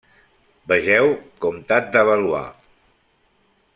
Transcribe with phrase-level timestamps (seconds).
[0.71, 1.09] Vegeu
[1.45, 2.67] Comtat de Valois.